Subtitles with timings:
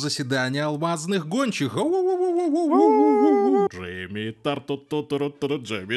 [0.00, 1.74] заседание алмазных гончих.
[3.70, 4.30] Джейми
[5.66, 5.96] Джейми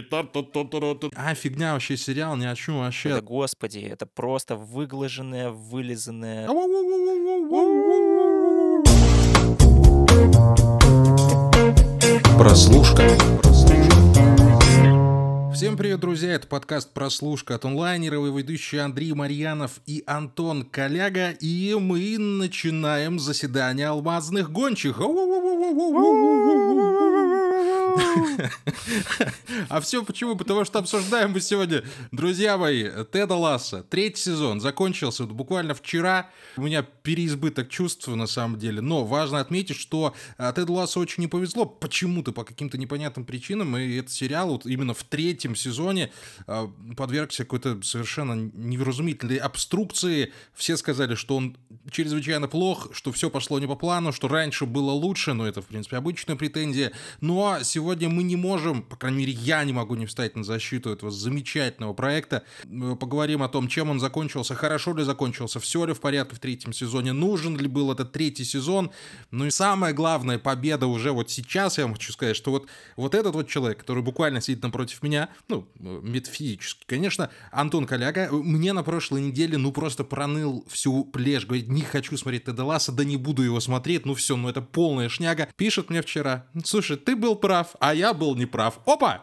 [1.15, 3.09] А, фигня вообще сериал, ни о чем вообще.
[3.09, 6.47] Да господи, это просто выглаженное, вылизанное.
[12.37, 13.07] Прослушка.
[15.53, 16.33] Всем привет, друзья!
[16.33, 23.19] Это подкаст «Прослушка» от онлайнера, его ведущие Андрей Марьянов и Антон Коляга, и мы начинаем
[23.19, 24.97] заседание алмазных гончих.
[29.69, 30.35] А все почему?
[30.35, 33.83] Потому что обсуждаем мы сегодня, друзья мои, Теда Ласса.
[33.83, 36.29] Третий сезон закончился буквально вчера.
[36.57, 38.81] У меня переизбыток чувств на самом деле.
[38.81, 43.77] Но важно отметить, что а, Теду Лассу очень не повезло почему-то, по каким-то непонятным причинам.
[43.77, 46.11] И этот сериал вот именно в третьем сезоне
[46.47, 50.31] а, подвергся какой-то совершенно невразумительной обструкции.
[50.53, 51.57] Все сказали, что он
[51.91, 55.67] чрезвычайно плох, что все пошло не по плану, что раньше было лучше, но это, в
[55.67, 56.91] принципе, обычная претензия.
[57.21, 60.89] Но сегодня мы не можем, по крайней мере, я не могу не встать на защиту
[60.89, 62.43] этого замечательного проекта.
[62.65, 66.39] Мы поговорим о том, чем он закончился, хорошо ли закончился, все ли в порядке в
[66.39, 68.91] третьем сезоне, нужен ли был этот третий сезон.
[69.31, 73.15] Ну и самое главное, победа уже вот сейчас, я вам хочу сказать, что вот, вот
[73.15, 78.83] этот вот человек, который буквально сидит напротив меня, ну, метафизически, конечно, Антон Коляга, мне на
[78.83, 83.17] прошлой неделе, ну, просто проныл всю плешь, говорит, не хочу смотреть Теда Ласса, да не
[83.17, 85.49] буду его смотреть, ну все, ну это полная шняга.
[85.55, 88.79] Пишет мне вчера, слушай, ты был прав, а я был неправ.
[88.85, 89.21] Опа!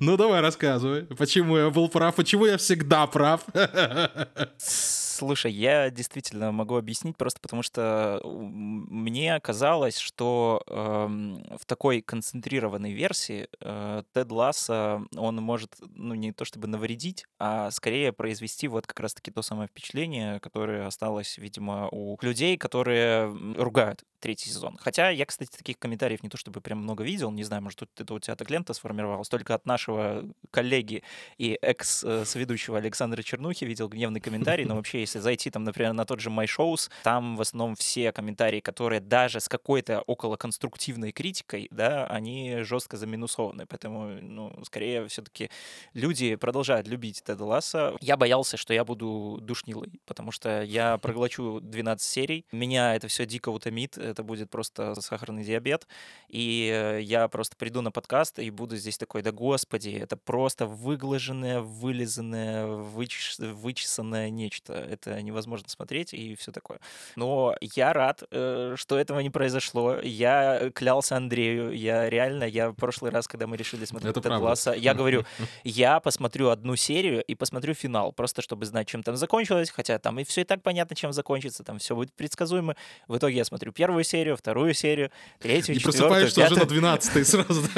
[0.00, 3.42] Ну давай рассказывай, почему я был прав, почему я всегда прав.
[5.20, 12.92] Слушай, я действительно могу объяснить просто потому, что мне казалось, что э, в такой концентрированной
[12.92, 18.86] версии э, Тед Ласса, он может, ну, не то чтобы навредить, а скорее произвести вот
[18.86, 23.26] как раз-таки то самое впечатление, которое осталось, видимо, у людей, которые
[23.58, 24.78] ругают третий сезон.
[24.80, 28.14] Хотя я, кстати, таких комментариев не то чтобы прям много видел, не знаю, может, это
[28.14, 31.02] у тебя так лента сформировалась, только от нашего коллеги
[31.38, 36.20] и экс-соведущего Александра Чернухи видел гневный комментарий, но вообще, если зайти там, например, на тот
[36.20, 41.66] же My Shows, там в основном все комментарии, которые даже с какой-то около конструктивной критикой,
[41.72, 45.50] да, они жестко заминусованы, поэтому, ну, скорее все-таки
[45.94, 47.96] люди продолжают любить Теда Ласса.
[48.00, 53.26] Я боялся, что я буду душнилой, потому что я проглочу 12 серий, меня это все
[53.26, 55.88] дико утомит, это будет просто сахарный диабет,
[56.28, 61.60] и я просто приду на подкаст и буду здесь такой, да господи, это просто выглаженное,
[61.60, 63.38] вылизанное, вычес...
[63.38, 64.74] вычесанное нечто.
[65.00, 66.78] Это невозможно смотреть и все такое.
[67.16, 69.96] Но я рад, э, что этого не произошло.
[70.00, 74.72] Я клялся Андрею, я реально, я в прошлый раз, когда мы решили смотреть это класса,
[74.72, 75.24] я говорю,
[75.64, 80.18] я посмотрю одну серию и посмотрю финал, просто чтобы знать, чем там закончилось, хотя там
[80.18, 82.76] и все и так понятно, чем закончится, там все будет предсказуемо.
[83.08, 87.26] В итоге я смотрю первую серию, вторую серию, третью, и четвертую, просыпаешься уже на 12
[87.26, 87.62] сразу.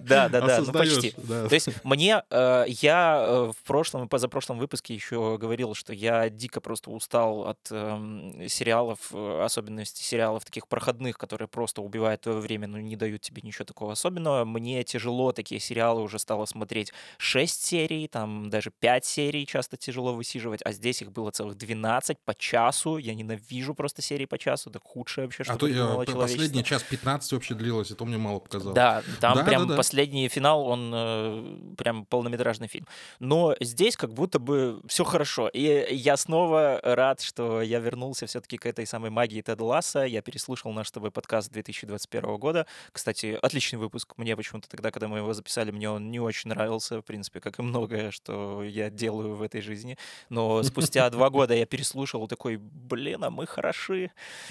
[0.00, 1.10] Да, да, да, ну почти.
[1.12, 6.28] То есть мне, э, я э, в прошлом и позапрошлом выпуске еще говорил, что я
[6.38, 12.38] дико просто устал от эм, сериалов, э, особенности сериалов таких проходных, которые просто убивают твое
[12.38, 14.44] время, но не дают тебе ничего такого особенного.
[14.44, 20.14] Мне тяжело такие сериалы уже стало смотреть 6 серий, там даже 5 серий часто тяжело
[20.14, 22.96] высиживать, а здесь их было целых 12 по часу.
[22.96, 26.82] Я ненавижу просто серии по часу, это худшее вообще, что а то я, последний час
[26.82, 28.74] 15 вообще длилось, это мне мало показалось.
[28.74, 29.76] Да, там да, прям да, да.
[29.76, 32.86] последний финал, он э, прям полнометражный фильм.
[33.18, 35.48] Но здесь как будто бы все хорошо.
[35.48, 40.00] И я снова рад, что я вернулся все-таки к этой самой магии Теда Ласса.
[40.04, 42.66] Я переслушал наш с тобой подкаст 2021 года.
[42.92, 44.12] Кстати, отличный выпуск.
[44.18, 47.58] Мне почему-то тогда, когда мы его записали, мне он не очень нравился, в принципе, как
[47.58, 49.96] и многое, что я делаю в этой жизни.
[50.28, 54.10] Но спустя два года я переслушал такой, блин, а мы хороши.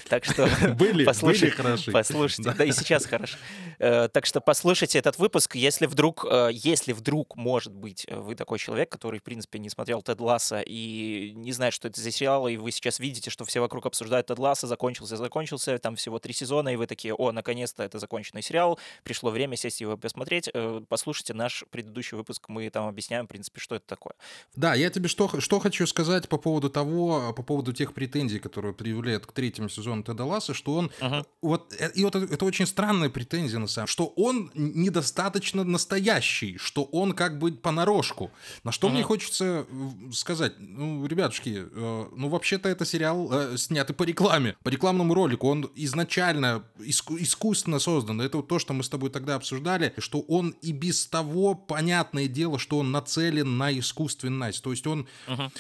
[0.09, 0.49] Так что
[0.79, 1.91] были, были хороши.
[1.91, 2.65] Послушайте, да.
[2.65, 3.37] и сейчас хорошо.
[3.77, 8.57] Э, так что послушайте этот выпуск, если вдруг, э, если вдруг, может быть, вы такой
[8.57, 12.47] человек, который, в принципе, не смотрел Тед Ласса и не знает, что это за сериал,
[12.47, 16.33] и вы сейчас видите, что все вокруг обсуждают Тед Ласса, закончился, закончился, там всего три
[16.33, 20.81] сезона, и вы такие, о, наконец-то это законченный сериал, пришло время сесть его посмотреть, э,
[20.87, 24.13] послушайте наш предыдущий выпуск, мы там объясняем, в принципе, что это такое.
[24.55, 28.73] Да, я тебе что, что хочу сказать по поводу того, по поводу тех претензий, которые
[28.73, 31.25] предъявляют к третьему сезону Теда Ласса, что он, uh-huh.
[31.41, 36.83] вот, и вот это, это очень странная претензия на самом что он недостаточно настоящий, что
[36.83, 38.31] он как бы понарошку.
[38.63, 38.91] На что mm-hmm.
[38.91, 39.65] мне хочется
[40.11, 45.47] сказать, ну, ребятушки, э, ну, вообще-то это сериал э, снятый по рекламе, по рекламному ролику.
[45.47, 48.21] Он изначально иску- искусственно создан.
[48.21, 52.27] Это вот то, что мы с тобой тогда обсуждали, что он и без того, понятное
[52.27, 54.63] дело, что он нацелен на искусственность.
[54.63, 55.07] То есть он...
[55.27, 55.51] Mm-hmm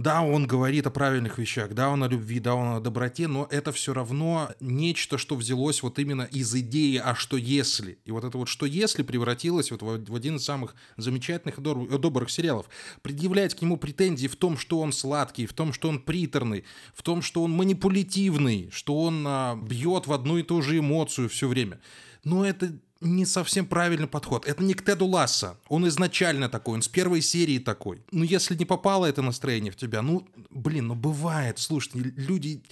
[0.00, 3.46] Да, он говорит о правильных вещах, да, он о любви, да, он о доброте, но
[3.50, 7.98] это все равно нечто, что взялось вот именно из идеи «а что если?».
[8.06, 12.30] И вот это вот «что если» превратилось вот в один из самых замечательных и добрых
[12.30, 12.70] сериалов.
[13.02, 16.64] Предъявлять к нему претензии в том, что он сладкий, в том, что он приторный,
[16.94, 21.28] в том, что он манипулятивный, что он а, бьет в одну и ту же эмоцию
[21.28, 21.78] все время.
[22.24, 24.46] Но это не совсем правильный подход.
[24.46, 25.58] Это не к Теду Ласса.
[25.68, 28.02] Он изначально такой, он с первой серии такой.
[28.12, 32.62] Ну, если не попало это настроение в тебя, ну, блин, ну бывает, слушайте, люди...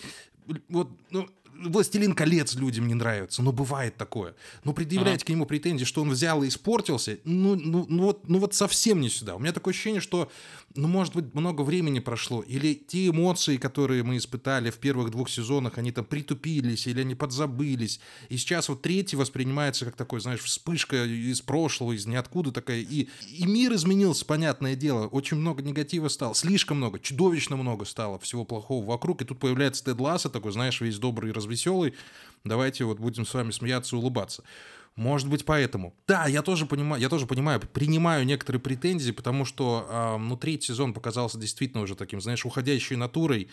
[0.68, 1.28] Вот, ну,
[1.58, 4.34] «Властелин колец» людям не нравится, но бывает такое.
[4.64, 5.26] Но предъявлять ага.
[5.26, 9.00] к нему претензии, что он взял и испортился, ну, ну, ну, вот, ну вот совсем
[9.00, 9.36] не сюда.
[9.36, 10.30] У меня такое ощущение, что
[10.74, 15.30] ну, может быть, много времени прошло, или те эмоции, которые мы испытали в первых двух
[15.30, 20.40] сезонах, они там притупились, или они подзабылись, и сейчас вот третий воспринимается как такой, знаешь,
[20.40, 26.08] вспышка из прошлого, из ниоткуда такая, и, и мир изменился, понятное дело, очень много негатива
[26.08, 30.52] стало, слишком много, чудовищно много стало всего плохого вокруг, и тут появляется Тед Ласса, такой,
[30.52, 31.94] знаешь, весь добрый и развеселый,
[32.44, 34.44] давайте вот будем с вами смеяться и улыбаться.
[34.98, 35.94] Может быть, поэтому.
[36.08, 40.66] Да, я тоже понимаю, я тоже понимаю, принимаю некоторые претензии, потому что э, ну, третий
[40.66, 43.48] сезон показался действительно уже таким, знаешь, уходящей натурой.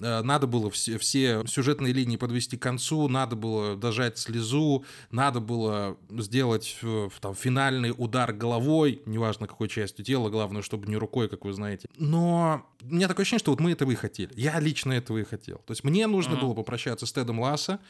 [0.00, 5.40] Э, надо было все, все сюжетные линии подвести к концу, надо было дожать слезу, надо
[5.40, 11.28] было сделать э, там, финальный удар головой, неважно какой частью тела, главное, чтобы не рукой,
[11.28, 11.88] как вы знаете.
[11.96, 14.30] Но у меня такое ощущение, что вот мы этого и хотели.
[14.36, 15.58] Я лично этого и хотел.
[15.66, 16.40] То есть мне нужно mm-hmm.
[16.40, 17.80] было попрощаться с Тедом Ласса,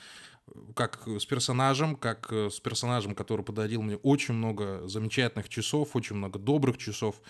[0.75, 6.17] как с персонажем, как э, с персонажем, который подарил мне очень много замечательных часов, очень
[6.17, 7.21] много добрых часов.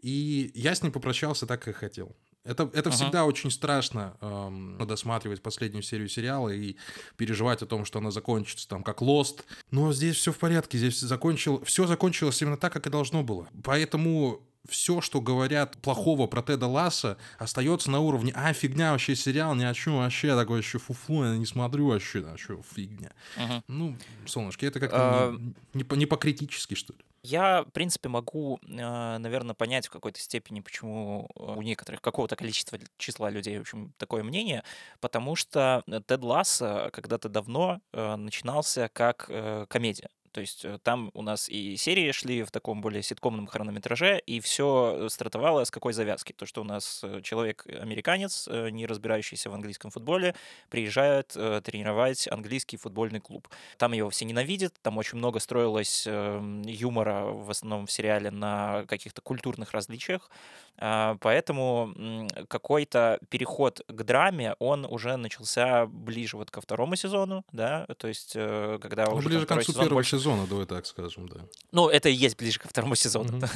[0.00, 2.16] И я с ним попрощался так, как хотел.
[2.44, 2.92] Это, это uh-huh.
[2.92, 6.76] всегда очень страшно эм, досматривать последнюю серию сериала и
[7.16, 9.44] переживать о том, что она закончится там как Lost.
[9.70, 13.48] Но здесь все в порядке, здесь закончил, все закончилось именно так, как и должно было.
[13.62, 19.54] Поэтому все, что говорят плохого про Теда Ласса, остается на уровне «А, фигня, вообще сериал,
[19.54, 23.12] ни о чем вообще, такой еще фуфу, я не смотрю вообще, а что, фигня».
[23.36, 23.62] Uh-huh.
[23.68, 24.96] Ну, солнышки, это как-то
[25.34, 25.54] uh...
[25.74, 27.00] не, не, не по-критически, что ли?
[27.24, 32.80] Я, в принципе, могу, а, наверное, понять в какой-то степени, почему у некоторых, какого-то количества
[32.98, 34.64] числа людей, в общем, такое мнение,
[35.00, 40.08] потому что Тед Ласса когда-то давно э, начинался как э, комедия.
[40.32, 44.40] То есть э, там у нас и серии шли в таком более ситкомном хронометраже, и
[44.40, 46.32] все стартовало с какой завязки?
[46.32, 50.34] То, что у нас э, человек-американец, э, не разбирающийся в английском футболе,
[50.70, 53.48] приезжает тренировать английский футбольный клуб.
[53.76, 58.84] Там его все ненавидят, там очень много строилось эм, юмора, в основном в сериале, на
[58.86, 60.30] каких-то культурных различиях.
[60.78, 67.86] А, поэтому какой-то переход к драме, он уже начался ближе вот ко второму сезону, да,
[67.98, 70.21] то есть когда ну, уже ближе к концу первого больше...
[70.22, 71.40] сезона, давай так скажем, да.
[71.72, 73.40] Ну, это и есть ближе ко второму сезону.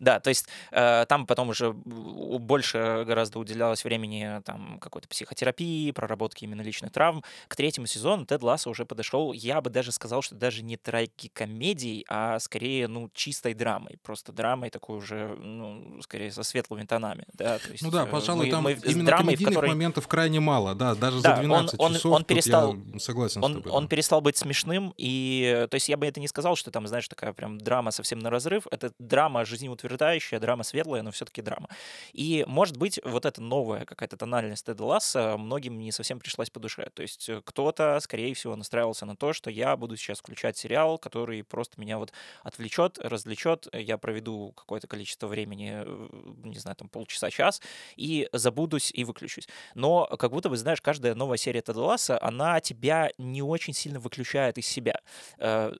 [0.00, 6.44] Да, то есть э, там потом уже больше гораздо уделялось времени там какой-то психотерапии, проработки
[6.44, 7.24] именно личных травм.
[7.48, 12.04] К третьему сезону Тед Лассо уже подошел, я бы даже сказал, что даже не трагикомедией,
[12.08, 13.98] а скорее, ну, чистой драмой.
[14.02, 17.24] Просто драмой такой уже, ну, скорее со светлыми тонами.
[17.32, 17.58] Да?
[17.58, 19.70] То есть, ну да, э, пожалуй, мы, там мы именно драмой, комедийных которой...
[19.70, 23.42] моментов крайне мало, да, даже да, за 12 он, часов он, он перестал, я согласен
[23.42, 23.72] он, с тобой.
[23.72, 23.88] Он да.
[23.88, 27.32] перестал быть смешным, и то есть я бы это не сказал, что там, знаешь, такая
[27.32, 28.66] прям драма совсем на разрыв.
[28.70, 31.68] Это драма жизнеутверждающая, драма светлая, но все-таки драма.
[32.12, 36.60] И, может быть, вот эта новая какая-то тональность Теда Ласса многим не совсем пришлась по
[36.60, 36.90] душе.
[36.94, 40.98] То есть э, кто-то, скорее всего, настраивался на то, что я буду сейчас включать сериал,
[40.98, 46.08] который просто меня вот отвлечет, развлечет, я проведу какое-то количество времени, э,
[46.44, 47.60] не знаю, там полчаса, час,
[47.96, 49.48] и забудусь и выключусь.
[49.74, 54.00] Но как будто бы, знаешь, каждая новая серия Теда Ласса, она тебя не очень сильно
[54.00, 55.00] выключает из себя.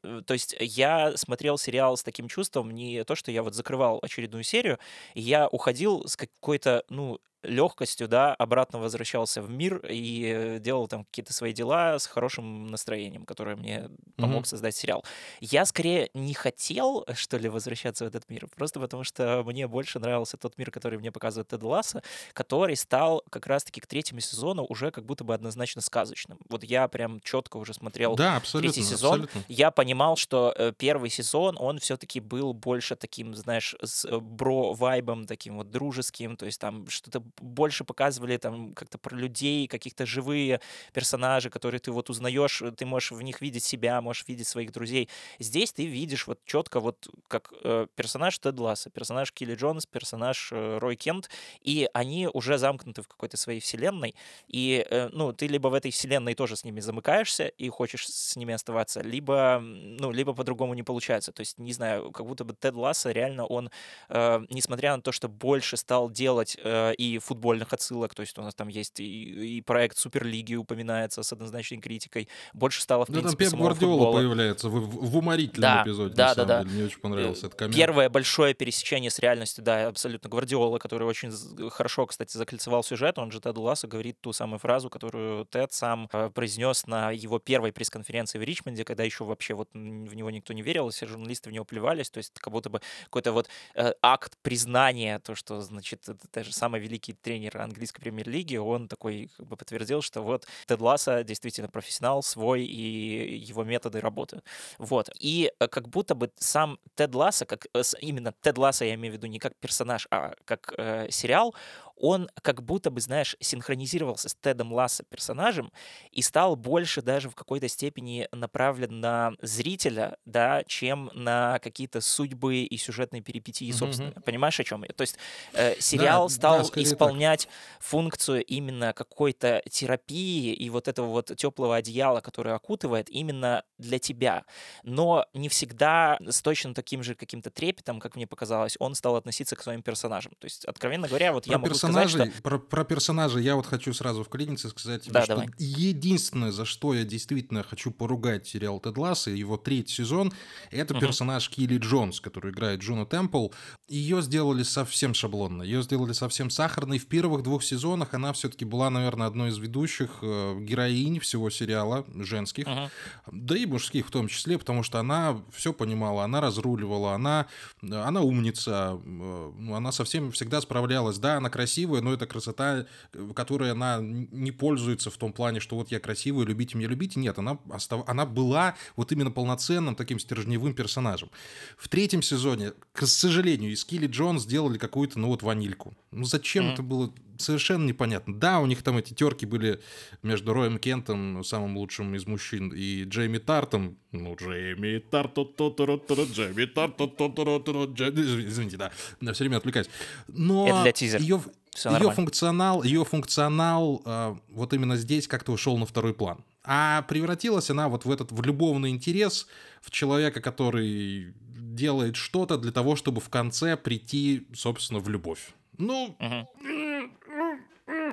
[0.02, 3.98] Э, то есть я смотрел сериал с таким чувством, не то, что я вот закрывал
[4.02, 4.78] очередную серию,
[5.14, 11.32] я уходил с какой-то, ну, легкостью, да, обратно возвращался в мир и делал там какие-то
[11.32, 14.48] свои дела с хорошим настроением, которое мне помог mm-hmm.
[14.48, 15.04] создать сериал.
[15.40, 19.98] Я скорее не хотел, что ли, возвращаться в этот мир, просто потому что мне больше
[19.98, 22.02] нравился тот мир, который мне показывает Тед Ласса,
[22.32, 26.38] который стал как раз-таки к третьему сезону уже как будто бы однозначно сказочным.
[26.48, 29.44] Вот я прям четко уже смотрел да, третий сезон, абсолютно.
[29.48, 35.26] я понимал, что э, первый сезон, он все-таки был больше таким, знаешь, с э, бро-вайбом,
[35.26, 40.60] таким вот дружеским, то есть там что-то больше показывали там как-то про людей, каких-то живые
[40.92, 45.08] персонажи, которые ты вот узнаешь, ты можешь в них видеть себя, можешь видеть своих друзей.
[45.38, 50.50] Здесь ты видишь вот четко вот как э, персонаж Тед Ласса, персонаж Килли Джонс, персонаж
[50.52, 51.30] э, Рой Кент,
[51.62, 54.14] и они уже замкнуты в какой-то своей вселенной,
[54.46, 58.36] и э, ну ты либо в этой вселенной тоже с ними замыкаешься и хочешь с
[58.36, 61.32] ними оставаться, либо ну либо по-другому не получается.
[61.32, 63.70] То есть не знаю, как будто бы Тед Ласса реально он,
[64.08, 68.38] э, несмотря на то, что больше стал делать э, и и футбольных отсылок, то есть
[68.38, 72.28] у нас там есть и, и проект Суперлиги упоминается с однозначной критикой.
[72.54, 74.16] Больше стало, в Да, там принципе, Пеп Гвардиола футбола.
[74.16, 76.62] появляется в, в- в уморительном Да, эпизоде, да, на да, самом да.
[76.64, 76.74] деле.
[76.76, 77.76] Мне очень понравился этот коммент.
[77.76, 81.30] Первое большое пересечение с реальностью, да, абсолютно Гвардиола, который очень
[81.70, 83.18] хорошо, кстати, закольцевал сюжет.
[83.18, 87.38] Он же Теду Лассо говорит ту самую фразу, которую Тед сам э, произнес на его
[87.38, 89.76] первой пресс-конференции в Ричмонде, когда еще вообще вот в
[90.14, 92.10] него никто не верил, все журналисты в него плевались.
[92.10, 96.52] То есть как будто бы какой-то вот э, акт признания, то, что, значит, это даже
[96.52, 101.68] самый великий тренер английской премьер-лиги, он такой как бы подтвердил, что вот Тед Лассо действительно
[101.68, 104.42] профессионал свой и его методы работы.
[104.78, 105.10] Вот.
[105.18, 109.14] И э, как будто бы сам Тед Лассо, как э, именно Тед Лассо, я имею
[109.14, 111.54] в виду не как персонаж, а как э, сериал,
[112.00, 115.72] он как будто бы, знаешь, синхронизировался с Тедом Лассо персонажем
[116.12, 122.62] и стал больше даже в какой-то степени направлен на зрителя, да, чем на какие-то судьбы
[122.62, 124.10] и сюжетные перипетии, собственно.
[124.10, 124.22] мгм.
[124.22, 124.92] Понимаешь, о чем я?
[124.92, 125.16] То есть
[125.52, 126.78] э, сериал да, стал так.
[126.78, 127.48] исполнять
[127.80, 134.44] функцию именно какой-то терапии и вот этого вот теплого одеяла, которое окутывает именно для тебя.
[134.82, 139.56] Но не всегда с точно таким же каким-то трепетом, как мне показалось, он стал относиться
[139.56, 140.32] к своим персонажам.
[140.38, 142.18] То есть, откровенно говоря, вот Про я могу сказать, что...
[142.18, 145.48] персонажей, про, про персонажей я вот хочу сразу вклиниться и сказать тебе, Да, что давай.
[145.58, 150.32] единственное, за что я действительно хочу поругать сериал Тед Лассо и его третий сезон,
[150.70, 151.00] это Мгм.
[151.00, 153.48] персонаж Кили Джонс, который играет Джуно Темпл.
[153.88, 156.98] Ее сделали совсем шаблонно, ее сделали совсем сахарной.
[156.98, 162.04] В первых двух сезонах она все-таки была, наверное, одной из ведущих э, героинь всего сериала,
[162.14, 162.66] женских.
[162.66, 162.90] Мгм.
[163.32, 167.46] Да и мужских в том числе, потому что она все понимала, она разруливала, она,
[167.82, 171.18] она умница, э, ну, она совсем всегда справлялась.
[171.18, 175.76] Да, она красивая, но это красота, э, которой она не пользуется в том плане, что
[175.76, 177.20] вот я красивая, любите меня, любите.
[177.20, 178.08] Нет, она, остав...
[178.08, 181.30] она была вот именно полноценным таким стержневым персонажем.
[181.76, 185.96] В третьем сезоне, к сожалению, из Килли Джон сделали какую-то, ну вот, ванильку.
[186.10, 186.72] Ну зачем Мгм.
[186.74, 187.12] это было?
[187.36, 188.34] Совершенно непонятно.
[188.34, 189.80] Да, у них там эти терки были
[190.24, 193.96] между Роем Кентом, самым лучшим из мужчин, и Джейми Тартом.
[194.10, 199.88] Ну, Джейми Тарт, Джейми Тарт, Дже- Извините, да, я все время отвлекаюсь.
[200.26, 201.20] Но Это для тизера.
[201.22, 202.14] ее, ее нормально.
[202.14, 206.42] функционал, ее функционал э, вот именно здесь как-то ушел на второй план.
[206.64, 209.46] А превратилась она вот в этот в любовный интерес,
[209.80, 215.52] в человека, который делает что-то для того, чтобы в конце прийти, собственно, в любовь.
[215.78, 216.48] Ну, Мгм.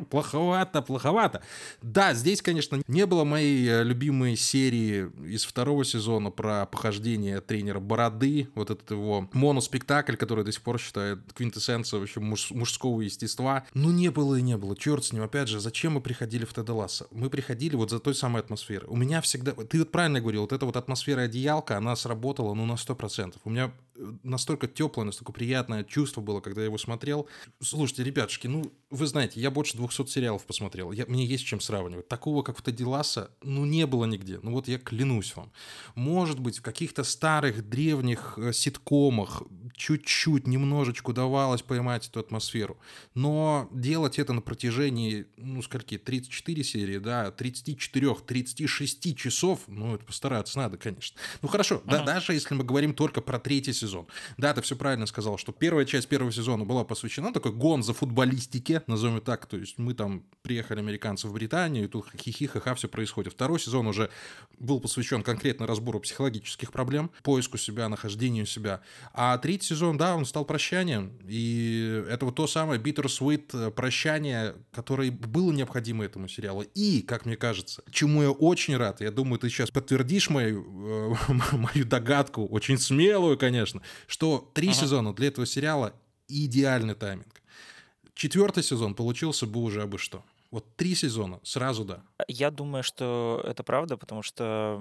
[0.10, 1.42] плоховато, плоховато.
[1.82, 7.80] Да, здесь, конечно, не было моей э, любимой серии из второго сезона про похождение тренера
[7.80, 13.66] Бороды, вот этот его моноспектакль, который до сих пор считает квинтэссенцией вообще муж- мужского естества.
[13.74, 15.24] Ну, не было и не было, черт с ним.
[15.24, 17.08] Опять же, зачем мы приходили в Теда Ласса?
[17.12, 18.88] Мы приходили вот за той самой атмосферой.
[18.90, 19.52] У меня всегда...
[19.52, 23.36] Ты вот правильно говорил, вот эта вот атмосфера одеялка, она сработала, ну, на 100%.
[23.44, 23.72] У меня
[24.24, 27.28] настолько теплое, настолько приятное чувство было, когда я его смотрел.
[27.62, 30.92] Слушайте, ребятушки, ну, вы знаете, я больше 200 сериалов посмотрел.
[30.92, 32.08] Я, мне есть чем сравнивать.
[32.08, 34.40] Такого, как в Теди Ласса, ну, не было нигде.
[34.42, 35.52] Ну, вот я клянусь вам.
[35.96, 39.44] Может быть, в каких-то старых, древних э, ситкомах
[39.76, 42.78] чуть-чуть, немножечко удавалось поймать эту атмосферу.
[43.14, 50.58] Но делать это на протяжении, ну, скольки, 34 серии, да, 34-36 часов, ну, это постараться
[50.58, 51.20] надо, конечно.
[51.42, 52.06] Ну, хорошо, да, Мгм.
[52.06, 54.08] даже если мы говорим только про третий сезон.
[54.38, 57.94] Да, ты все правильно сказал, что первая часть первого сезона была посвящена такой гон за
[57.94, 62.76] футболистике, назовем так, то есть мы там приехали американцы в Британию, и тут хихи ха
[62.76, 63.34] все происходит.
[63.34, 64.10] Второй сезон уже
[64.60, 68.82] был посвящен конкретно разбору психологических проблем, поиску себя, нахождению себя.
[69.14, 74.56] А третий сезон, да, он стал прощанием, и это вот то самое bittersweet э, прощание,
[74.72, 76.64] которое было необходимо этому сериалу.
[76.76, 81.34] И, как мне кажется, чему я очень рад, я думаю, ты сейчас подтвердишь мою, э,
[81.54, 84.78] мою догадку, очень смелую, конечно, что три Ага.
[84.78, 85.94] сезона для этого сериала
[86.28, 87.42] идеальный тайминг.
[88.14, 90.24] Четвертый сезон получился бы уже абы что.
[90.52, 92.04] Вот три сезона сразу да.
[92.28, 94.80] Я думаю, что это правда, потому что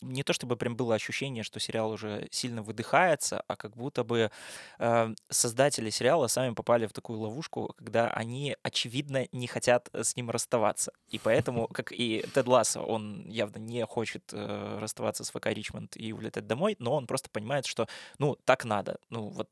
[0.00, 4.30] не то чтобы прям было ощущение, что сериал уже сильно выдыхается, а как будто бы
[4.78, 10.30] э, создатели сериала сами попали в такую ловушку, когда они, очевидно, не хотят с ним
[10.30, 10.92] расставаться.
[11.10, 15.96] И поэтому, как и Тед Лассо, он явно не хочет э, расставаться с ФК Ричмонд
[15.96, 18.98] и улетать домой, но он просто понимает, что, ну, так надо.
[19.10, 19.48] Ну, вот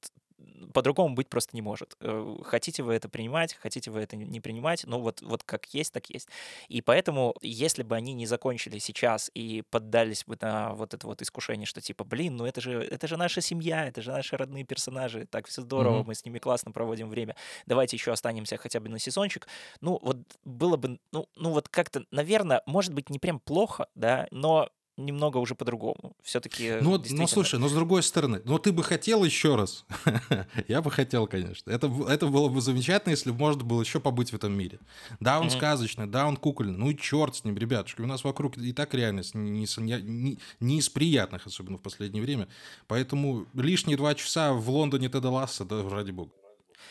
[0.74, 1.96] по-другому быть просто не может.
[2.00, 5.92] Э, Хотите вы это принимать, хотите вы это не принимать, но вот, вот как есть,
[5.92, 6.28] так есть.
[6.68, 11.22] И поэтому, если бы они не закончили сейчас и поддались бы на вот это вот
[11.22, 14.64] искушение, что типа, блин, ну это же, это же наша семья, это же наши родные
[14.64, 16.04] персонажи, так все здорово, Мгм.
[16.04, 19.48] мы с ними классно проводим время, давайте еще останемся хотя бы на сезончик.
[19.80, 24.26] Ну вот было бы, ну, ну вот как-то, наверное, может быть не прям плохо, да,
[24.30, 26.16] но немного уже по-другому.
[26.22, 26.78] Все-таки.
[26.80, 29.84] Ну, ну, слушай, но с другой стороны, но ты бы хотел еще раз.
[30.68, 31.70] Я бы хотел, конечно.
[31.70, 34.78] Это, это было бы замечательно, если бы можно было еще побыть в этом мире.
[35.20, 35.56] Да, он mm-hmm.
[35.56, 36.76] сказочный, да, он кукольный.
[36.76, 38.00] Ну и черт с ним, ребятушки.
[38.00, 42.22] У нас вокруг и так реальность не, не, не, не из приятных, особенно в последнее
[42.22, 42.48] время.
[42.86, 46.32] Поэтому лишние два часа в Лондоне Теда Ласса, да, ради бога.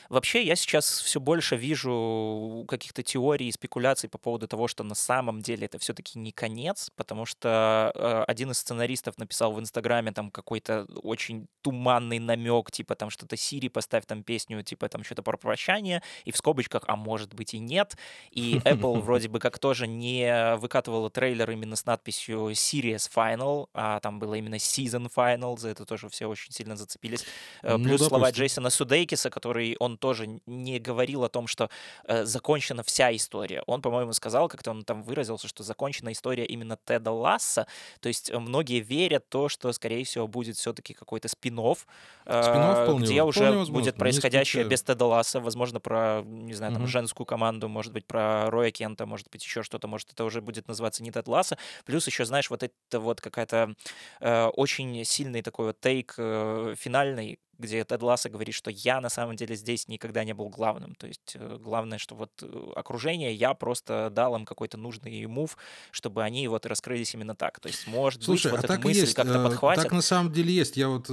[0.09, 4.95] Вообще, я сейчас все больше вижу каких-то теорий и спекуляций по поводу того, что на
[4.95, 10.11] самом деле это все-таки не конец, потому что э, один из сценаристов написал в Инстаграме
[10.11, 15.23] там какой-то очень туманный намек, типа там что-то Сири поставь там песню, типа там что-то
[15.23, 17.97] про прощание, и в скобочках, а может быть и нет.
[18.31, 23.99] И Apple вроде бы как тоже не выкатывала трейлер именно с надписью Series Final, а
[23.99, 27.25] там было именно Season Final, за это тоже все очень сильно зацепились.
[27.63, 31.69] Э, ну, плюс ну, слова Джейсона Судейкиса, который он тоже не говорил о том, что
[32.05, 33.63] э, закончена вся история.
[33.67, 37.67] Он, по-моему, сказал, как-то он там выразился, что закончена история именно Теда Ласса.
[37.99, 41.85] То есть э, многие верят то, что, скорее всего, будет все-таки какой-то спин-офф,
[42.25, 43.73] э, вполне, где уже возможно.
[43.73, 46.89] будет происходящее без Теда Ласса, возможно, про, не знаю, там, угу.
[46.89, 50.67] женскую команду, может быть, про Роя Кента, может быть, еще что-то, может, это уже будет
[50.67, 51.57] называться не Тед Ласса.
[51.85, 53.75] Плюс еще, знаешь, вот это вот какая-то
[54.19, 59.09] э, очень сильный такой вот тейк э, финальный, где Тед Ласса говорит, что я на
[59.09, 60.95] самом деле здесь никогда не был главным.
[60.95, 65.57] То есть э, главное, что вот э, окружение, я просто дал им какой-то нужный мув,
[65.91, 67.59] чтобы они вот раскрылись именно так.
[67.59, 69.83] То есть, может Слушай, быть, вот а эта мысль есть, как-то э, подхватит.
[69.83, 70.77] Так на самом деле есть.
[70.77, 71.09] Я вот,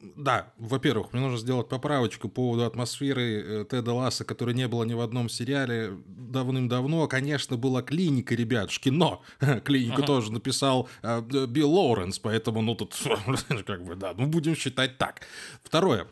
[0.00, 4.94] да, во-первых, мне нужно сделать поправочку по поводу атмосферы Теда Ласса, которой не было ни
[4.94, 7.08] в одном сериале давным-давно.
[7.08, 9.22] Конечно, была клиника, ребятушки, но
[9.64, 10.06] клинику uh-huh.
[10.06, 12.94] тоже написал Билл Лоуренс, поэтому, ну, тут
[13.66, 15.22] как бы, да, ну, будем считать так.
[15.62, 16.08] Второе Второе.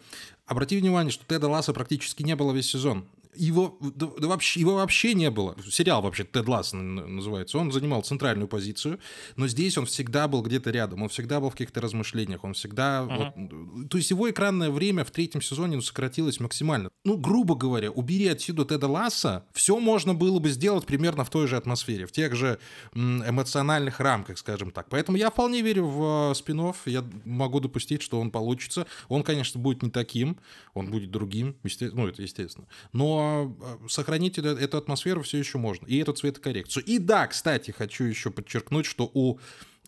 [0.47, 4.75] Обрати внимание, что Теда Ласса практически не было весь сезон его, да, да вообще, его
[4.75, 5.57] вообще не было.
[5.71, 7.59] Сериал вообще Тед Ласс называется.
[7.59, 8.99] Он занимал центральную позицию,
[9.37, 11.03] но здесь он всегда был где-то рядом.
[11.03, 12.45] Он всегда был в каких-то размышлениях.
[12.45, 13.03] Он всегда...
[13.03, 13.33] Uh-huh.
[13.37, 16.91] Вот, то есть его экранное время в третьем сезоне ну, сократилось максимально.
[17.05, 21.47] Ну, грубо говоря, убери отсюда Теда Ласса, все можно было бы сделать примерно в той
[21.47, 22.59] же атмосфере, в тех же
[22.95, 24.89] эмоциональных рамках, скажем так.
[24.89, 26.77] Поэтому я вполне верю в э, спин -офф.
[26.87, 28.87] Я могу допустить, что он получится.
[29.09, 30.39] Он, конечно, будет не таким,
[30.75, 31.57] он будет другим,
[31.93, 32.67] ну, это естественно.
[32.93, 35.87] Но а, сохранить эту атмосферу все еще можно.
[35.87, 36.85] И эту цветокоррекцию.
[36.85, 39.39] И да, кстати, хочу еще подчеркнуть, что у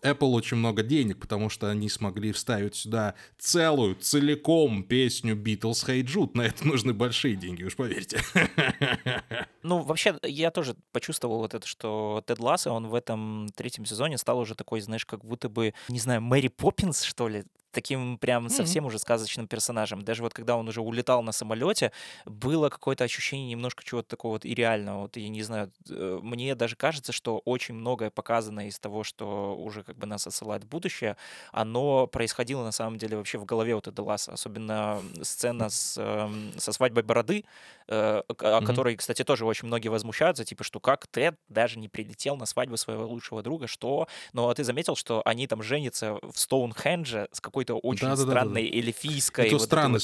[0.03, 6.03] Apple очень много денег, потому что они смогли вставить сюда целую, целиком песню Beatles Hey
[6.03, 6.31] Jude.
[6.33, 8.21] На это нужны большие деньги, уж поверьте.
[9.63, 14.17] Ну, вообще, я тоже почувствовал вот это, что Тед Ласса, он в этом третьем сезоне
[14.17, 17.43] стал уже такой, знаешь, как будто бы, не знаю, Мэри Поппинс, что ли,
[17.77, 18.87] таким прям совсем mm-hmm.
[18.87, 20.01] уже сказочным персонажем.
[20.01, 21.91] Даже вот когда он уже улетал на самолете,
[22.25, 25.01] было какое-то ощущение немножко чего-то такого вот и реального.
[25.01, 29.55] Вот я не знаю, э, мне даже кажется, что очень многое показано из того, что
[29.55, 31.17] уже как бы нас отсылает в будущее,
[31.51, 34.31] оно происходило на самом деле вообще в голове вот этого Ласса.
[34.33, 37.45] Особенно сцена с, э, со свадьбой бороды,
[37.87, 38.65] э, о mm-hmm.
[38.65, 42.75] которой, кстати, тоже очень многие возмущаются, типа, что как Тед даже не прилетел на свадьбу
[42.75, 44.07] своего лучшего друга, что...
[44.33, 48.21] Но ты заметил, что они там женятся в Стоунхендже с какой какой-то очень да, да,
[48.21, 48.87] странной да, да, да.
[48.87, 50.01] эльфийской вот странный вот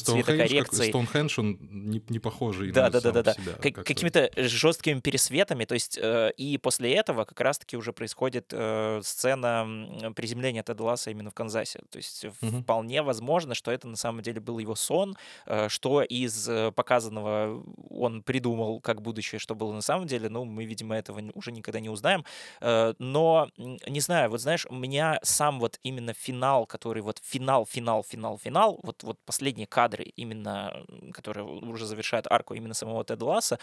[0.74, 3.34] Стоунхендж, он не, не похожий да, на да, да, да, да.
[3.34, 8.52] Себя, как, какими-то жесткими пересветами, то есть э, и после этого как раз-таки уже происходит
[8.52, 12.62] э, сцена приземления Теда Ласса именно в Канзасе, то есть угу.
[12.62, 17.64] вполне возможно, что это на самом деле был его сон, э, что из э, показанного
[17.90, 21.80] он придумал как будущее, что было на самом деле, ну, мы, видимо, этого уже никогда
[21.80, 22.26] не узнаем,
[22.62, 27.53] э, но, не знаю, вот знаешь, у меня сам вот именно финал, который вот финал
[27.54, 30.74] финал, финал, финал, финал, вот, вот последние кадры, именно,
[31.14, 33.60] которые уже завершают арку именно самого Теда Ласса,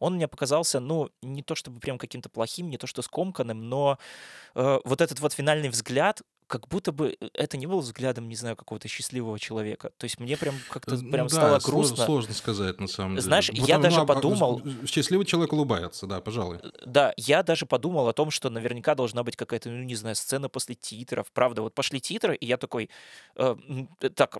[0.00, 3.98] он мне показался, ну, не то чтобы прям каким-то плохим, не то что скомканным, но
[4.54, 8.36] э, вот этот вот финальный взгляд, как будто бы э, это не было взглядом, не
[8.36, 9.90] знаю, какого-то счастливого человека.
[9.96, 11.96] То есть мне прям как-то ну, прям да, стало грустно.
[11.96, 13.22] Сложно, сложно сказать, на самом деле.
[13.22, 14.62] Знаешь, вот я даже подумал...
[14.86, 16.58] Счастливый человек улыбается, да, пожалуй.
[16.84, 20.48] Да, я даже подумал о том, что наверняка должна быть какая-то, ну, не знаю, сцена
[20.48, 21.30] после титров.
[21.32, 22.90] Правда, вот пошли титры, и я такой,
[23.36, 23.56] э,
[24.14, 24.38] так,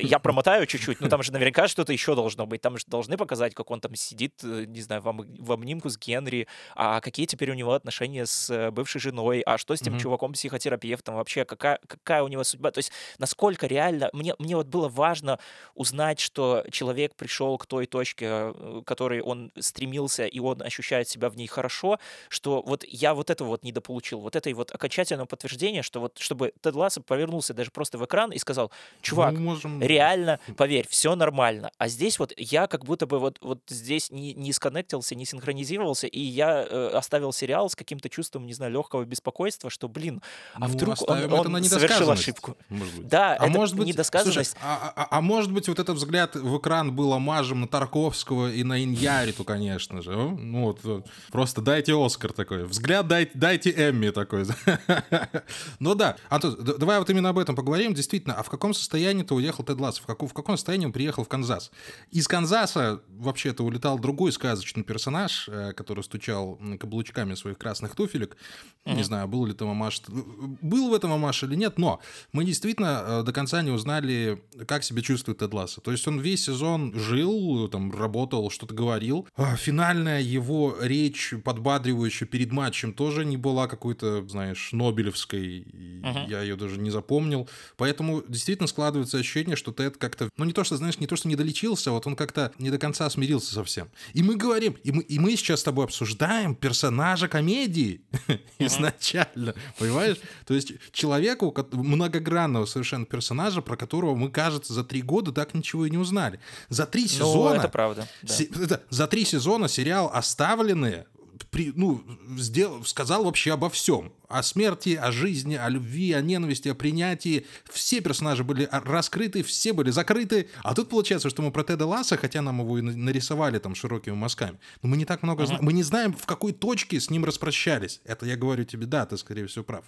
[0.00, 2.60] я промотаю чуть-чуть, но там же наверняка что-то еще должно быть.
[2.60, 5.98] Там же должны показать, как он там сидит, э, не знаю, в, в обнимку с
[5.98, 11.05] Генри, а какие теперь у него отношения с бывшей женой, а что с тем чуваком-психотерапевтом,
[11.14, 12.70] вообще, какая, какая у него судьба.
[12.70, 14.10] То есть насколько реально...
[14.12, 15.38] Мне, мне вот было важно
[15.74, 21.08] узнать, что человек пришел к той точке, э, к которой он стремился, и он ощущает
[21.08, 24.20] себя в ней хорошо, что вот я вот этого вот недополучил.
[24.20, 28.32] Вот этой вот окончательного подтверждения, что вот чтобы Тед Лассо повернулся даже просто в экран
[28.32, 28.70] и сказал,
[29.02, 29.82] чувак, Мы можем...
[29.82, 31.70] реально, поверь, все нормально.
[31.78, 36.06] А здесь вот я как будто бы вот, вот здесь не, не сконнектился, не синхронизировался,
[36.06, 40.22] и я э, оставил сериал с каким-то чувством, не знаю, легкого беспокойства, что, блин,
[40.54, 42.22] а ну, вдруг оставим он, это на он совершил недосказанность.
[42.22, 42.56] ошибку.
[42.68, 43.08] Может быть.
[43.08, 44.50] Да, а это может быть, недосказанность.
[44.52, 48.52] слушай, а, а- а может быть, вот этот взгляд в экран был омажем на Тарковского
[48.52, 50.14] и на Иньяриту, конечно же.
[50.16, 52.64] Ну вот, э, просто дайте Оскар такой.
[52.64, 54.46] Взгляд дайте, дайте Эмми такой.
[55.78, 56.16] Ну да.
[56.28, 57.94] Антон, давай вот именно об этом поговорим.
[57.94, 60.02] Действительно, а в каком состоянии ты уехал Тед Лассо?
[60.02, 61.70] В, каком- в каком состоянии он приехал в Канзас?
[62.10, 68.36] Из Канзаса вообще-то улетал другой сказочный персонаж, э, который стучал каблучками своих красных туфелек.
[68.84, 70.00] Не знаю, был ли там Амаш...
[70.08, 72.00] Был в этом Амаш или нет, но
[72.32, 75.80] мы действительно э, до конца не узнали, как себя чувствует Тед Лассо.
[75.80, 79.28] То есть он весь сезон жил, там, работал, что-то говорил.
[79.36, 85.66] А Финальная его речь, подбадривающая перед матчем, тоже не была какой-то, знаешь, Нобелевской.
[85.72, 86.26] Мгм.
[86.28, 87.48] Я ее даже не запомнил.
[87.76, 90.30] Поэтому действительно складывается ощущение, что Тед как-то...
[90.36, 92.78] Ну, не то, что, знаешь, не то, что не долечился, вот он как-то не до
[92.78, 93.88] конца смирился совсем.
[94.14, 98.02] И мы говорим, и мы, и мы сейчас с тобой обсуждаем персонажа комедии
[98.58, 100.16] изначально, понимаешь?
[100.46, 105.86] То есть человеку, многогранного совершенно персонажа, про которого мы, кажется, за три года так ничего
[105.86, 106.40] и не узнали.
[106.68, 107.54] За три Ну, сезона...
[107.58, 108.06] это правда.
[108.22, 108.32] да.
[108.34, 111.06] Се- это- за три сезона сериал «Оставленные»
[111.50, 112.02] при, ну,
[112.38, 114.12] сделал, сказал вообще обо всем.
[114.28, 117.46] О смерти, о жизни, о любви, о ненависти, о принятии.
[117.70, 120.48] Все персонажи были раскрыты, все были закрыты.
[120.64, 123.74] А тут получается, что мы про Теда Ласса, хотя нам его и на- нарисовали там
[123.74, 125.64] широкими мазками, но мы не так много знаем.
[125.64, 128.00] Мы не знаем, в какой точке с ним распрощались.
[128.04, 129.84] Это я говорю тебе, да, ты, скорее всего, прав.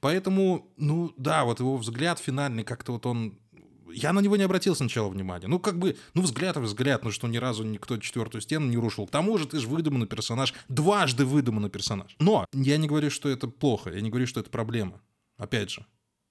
[0.00, 3.38] Поэтому, ну, да, вот его взгляд финальный, как-то вот он
[3.94, 5.46] я на него не обратил сначала внимания.
[5.46, 8.76] Ну, как бы, ну, взгляд и взгляд, ну, что ни разу никто четвертую стену не
[8.76, 9.06] рушил.
[9.06, 12.16] К тому же ты же выдуманный персонаж, дважды выдуманный персонаж.
[12.18, 15.00] Но я не говорю, что это плохо, я не говорю, что это проблема.
[15.36, 15.86] Опять же.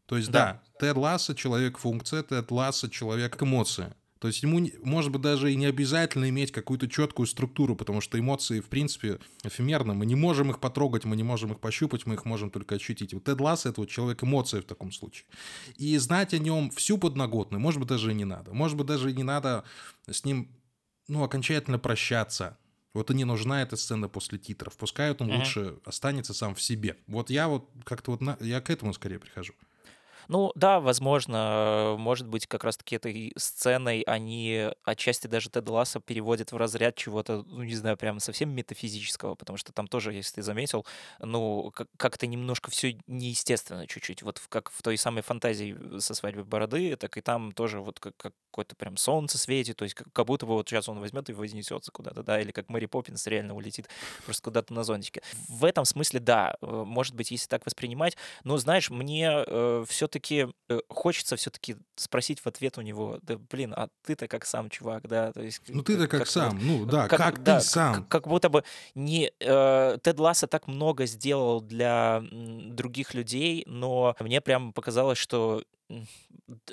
[0.06, 3.96] То есть, да, Тед Ласса— человек-функция, Тед Ласса— человек-эмоция.
[4.22, 8.20] То есть ему, может быть, даже и не обязательно иметь какую-то четкую структуру, потому что
[8.20, 9.96] эмоции, в принципе, эфемерны.
[9.96, 13.16] Мы не можем их потрогать, мы не можем их пощупать, мы их можем только ощутить.
[13.16, 15.26] Вот Тед Ласс— это вот человек-эмоция в таком случае.
[15.76, 18.54] И знать о нем всю подноготную, может быть, даже и не надо.
[18.54, 19.64] Может быть, даже и не надо
[20.08, 20.52] с ним,
[21.08, 22.60] ну, окончательно прощаться.
[22.94, 24.78] Вот и не нужна эта сцена после титров.
[24.78, 25.40] Пускай он Мгм.
[25.40, 26.96] лучше останется сам в себе.
[27.08, 29.54] Вот я вот как-то вот, на- я к этому скорее прихожу.
[30.28, 36.00] Ну да, возможно, э, может быть, как раз-таки этой сценой они отчасти даже Теда Ласса
[36.00, 40.36] переводят в разряд чего-то, ну не знаю, прям совсем метафизического, потому что там тоже, если
[40.36, 40.86] ты заметил,
[41.20, 44.24] ну как- как-то немножко все неестественно чуть-чуть.
[44.24, 48.16] Вот как в той самой фантазии со свадьбой бороды, так и там тоже вот как,
[48.18, 51.34] как какое-то прям солнце светит, то есть как, будто бы вот сейчас он возьмет и
[51.34, 53.88] вознесется куда-то, да, или как Мэри Поппинс реально улетит
[54.26, 55.22] просто куда-то на зонтике.
[55.48, 59.26] В этом смысле, да, э, может быть, если так воспринимать, но знаешь, мне
[60.12, 60.48] все-таки
[60.90, 65.32] хочется все-таки спросить в ответ у него, да блин, а ты-то как сам чувак, да,
[65.32, 67.96] то есть Ну ты-то как вот- сам, ну да, как, да, ты сам.
[67.96, 74.16] Как, как будто бы не э, Тед Ласса так много сделал для других людей, но
[74.20, 75.64] мне прям показалось, что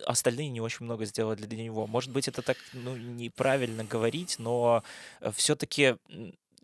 [0.05, 1.87] остальные не очень много сделали для него.
[1.87, 4.83] Может быть, это так ну, неправильно говорить, но
[5.33, 5.96] все-таки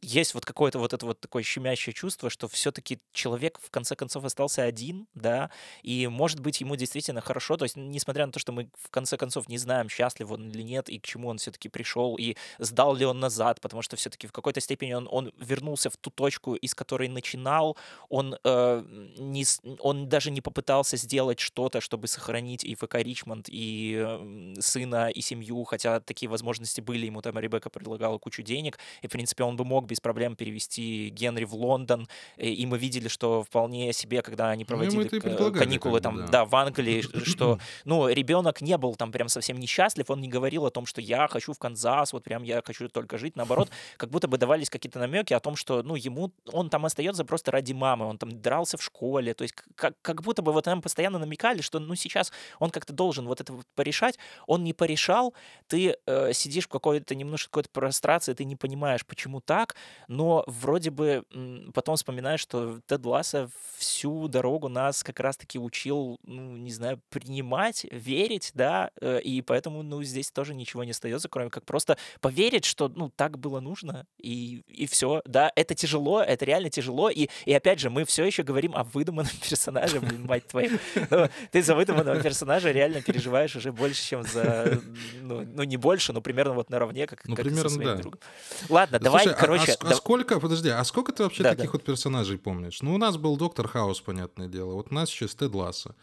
[0.04, 4.24] есть вот какое-то вот это вот такое щемящее чувство, что все-таки человек в конце концов
[4.24, 5.50] остался один, да,
[5.82, 9.16] и может быть ему действительно хорошо, то есть несмотря на то, что мы в конце
[9.16, 12.94] концов не знаем, счастлив он или нет, и к чему он все-таки пришел, и сдал
[12.94, 16.54] ли он назад, потому что все-таки в какой-то степени он, он вернулся в ту точку,
[16.54, 17.76] из которой начинал,
[18.08, 18.84] он, э,
[19.18, 19.44] не,
[19.80, 25.20] он даже не попытался сделать что-то, чтобы сохранить и ФК Ричмонд, и э, сына, и
[25.22, 29.56] семью, хотя такие возможности были, ему там Ребекка предлагала кучу денег, и, в принципе, он
[29.56, 34.22] бы мог без проблем перевести Генри в Лондон, и, и мы видели, что вполне себе,
[34.22, 36.26] когда они Ну, проводили предлагали, каникулы там, да.
[36.26, 40.66] да, в Англии, что, ну, ребенок не был там прям совсем несчастлив, он не говорил
[40.66, 44.11] о том, что я хочу в Канзас, вот прям я хочу только жить, наоборот, как
[44.11, 47.72] будто бы давались какие-то намеки о том, что, ну, ему, он там остается просто ради
[47.72, 51.20] мамы, он там дрался в школе, то есть как, как будто бы вот нам постоянно
[51.20, 55.35] намекали, что, ну, сейчас он как-то должен вот это вот порешать, он не порешал,
[55.68, 59.76] ты э, сидишь в какой-то немножко какой-то прострации, ты не понимаешь, почему так,
[60.09, 61.25] но вроде бы
[61.73, 67.87] потом вспоминаешь, что Тед Ласса всю дорогу нас как раз-таки учил, ну, не знаю, принимать,
[67.90, 72.64] верить, да, э, и поэтому, ну, здесь тоже ничего не остается, кроме как просто поверить,
[72.64, 77.29] что, ну, так было нужно, и, и все, да, это тяжело, это реально тяжело, и,
[77.44, 80.79] и опять же, мы все еще говорим о выдуманном персонаже, блин, мать твою,
[81.11, 84.81] Ну, ты за выдуманного персонажа реально переживаешь уже больше, чем за,
[85.20, 87.88] ну, ну, не больше, но примерно вот наравне, как, Ну, как и со примерно, своим
[87.88, 87.97] да.
[87.97, 88.20] другом.
[88.68, 91.42] Ладно, давай, Слушай, а- короче, а, ск- а да- сколько, подожди, а сколько ты вообще
[91.42, 91.70] Да, таких да.
[91.72, 92.83] вот персонажей помнишь?
[92.83, 94.74] Ну, у нас был Доктор Хаус, понятное дело.
[94.74, 95.94] Вот у нас сейчас Тед Ласса.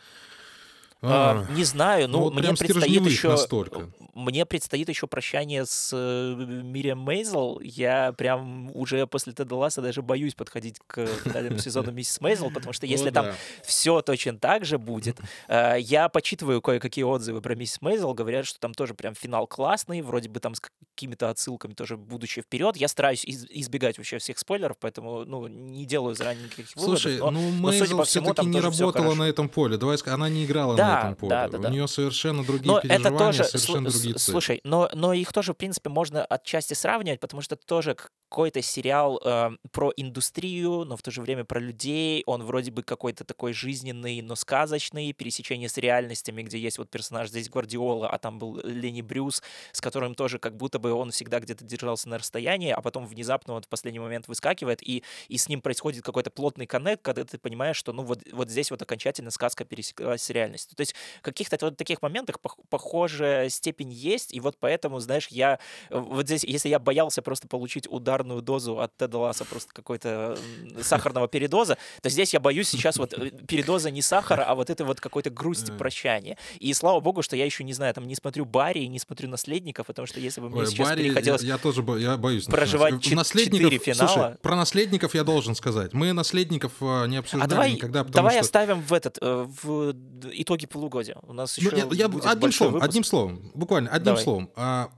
[1.03, 3.89] А, не знаю, ну, ну вот мне предстоит еще настолько.
[4.13, 7.59] мне предстоит еще прощание с э, Мириам Мейзел.
[7.61, 12.73] Я прям уже после Теда Ласса даже боюсь подходить к финальному сезону Миссис Мейзел, потому
[12.73, 13.35] что если О, там да.
[13.65, 15.17] все точно так же будет.
[15.47, 20.01] э, Я почитываю кое-какие отзывы про Миссис Мейзел, говорят, что там тоже прям финал классный,
[20.03, 20.61] вроде бы там с
[20.95, 22.77] какими-то отсылками тоже будущее вперед.
[22.77, 27.33] Я стараюсь из- избегать вообще всех спойлеров, поэтому ну не делаю заранее никаких Слушай, выводов.
[27.33, 29.77] но- ну Мейзел все-таки не работала на этом поле.
[29.77, 31.29] Давай она не играла Да, на этом поле.
[31.29, 31.69] да, да, У да.
[31.69, 34.31] нее совершенно другие Но это переживания, тоже, совершенно сл- другие цели.
[34.31, 37.95] слушай, но, но их тоже, в принципе, можно отчасти сравнивать, потому что это тоже
[38.29, 42.23] какой-то сериал э, про индустрию, но в то же время про людей.
[42.25, 47.29] Он вроде бы какой-то такой жизненный, но сказочный, пересечение с реальностями, где есть вот персонаж
[47.29, 49.41] здесь Гвардиола, а там был Ленни Брюс,
[49.73, 53.53] с которым тоже как будто бы он всегда где-то держался на расстоянии, а потом внезапно
[53.55, 57.37] вот в последний момент выскакивает, и, и с ним происходит какой-то плотный коннект, когда ты
[57.37, 60.75] понимаешь, что ну вот, вот здесь вот окончательно сказка пересеклась с реальностью.
[60.81, 65.27] То есть в каких-то вот таких моментах пох- похожая степень есть, и вот поэтому, знаешь,
[65.29, 65.59] я
[65.91, 70.37] э, вот здесь, если я боялся просто получить ударную дозу от Теда Ласса, просто какой-то
[70.81, 74.83] сахарного передоза, то здесь я боюсь сейчас вот э, передоза не сахара, а вот это
[74.85, 76.37] вот какой-то грусти прощания.
[76.59, 79.85] И слава богу, что я еще не знаю, там не смотрю Барри не смотрю Наследников,
[79.87, 82.45] потому что если бы мне Ой, сейчас Барри, я, переходилось я тоже бо- я боюсь.
[82.45, 84.37] проживать четыре Слушай, финала.
[84.41, 85.93] про наследников я должен сказать.
[85.93, 88.41] Мы наследников э, не А обсуждали давай, никогда, давай что...
[88.41, 89.93] оставим в этот э, в
[90.33, 91.17] итоги полугодия.
[91.23, 92.89] У нас Ну, еще я, я будет одним словом, выпуск.
[92.89, 94.23] одним словом, буквально одним Давай.
[94.23, 94.49] словом.
[94.55, 94.89] А,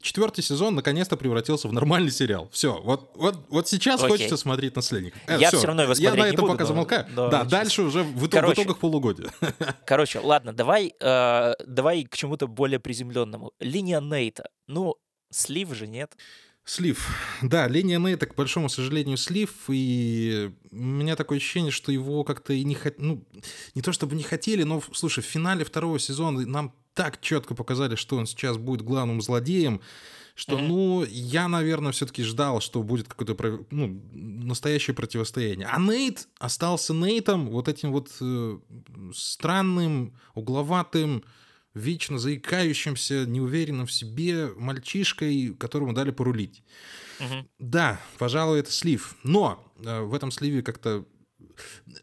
[0.00, 2.48] четвертый сезон наконец-то превратился в нормальный сериал.
[2.52, 4.10] Все, вот, вот, вот сейчас Окей.
[4.10, 5.20] хочется смотреть наследников.
[5.26, 7.06] Э, Я всё, всё равно его Я смотреть на не этом буду, пока но- замолкаю.
[7.14, 7.50] но да, сейчас.
[7.50, 8.62] дальше уже в, итог- в Короче.
[8.62, 9.26] итогах полугодия.
[9.86, 13.52] Короче, ладно, давай, э, давай к чему-то более приземленному.
[13.60, 14.48] Линия Нейта.
[14.68, 14.94] Ну,
[15.30, 16.16] слив же нет.
[16.68, 17.08] Слив.
[17.40, 22.52] Да, линия Нейта, к большому сожалению, слив, и у меня такое ощущение, что его как-то
[22.52, 22.96] и не хот...
[22.98, 23.24] ну,
[23.74, 27.94] не то чтобы не хотели, но, слушай, в финале второго сезона нам так четко показали,
[27.94, 29.80] что он сейчас будет главным злодеем,
[30.34, 30.68] что, Мгм.
[30.68, 35.68] ну, я, наверное, все-таки ждал, что будет какое-то ну, настоящее противостояние.
[35.72, 38.58] А Нейт остался Нейтом, вот этим вот э,
[39.14, 41.24] странным, угловатым,
[41.74, 46.62] вечно заикающимся, неуверенным в себе мальчишкой, которому дали порулить.
[47.20, 47.48] Мгм.
[47.58, 49.16] Да, пожалуй, это слив.
[49.24, 51.04] Но э, в этом сливе как-то...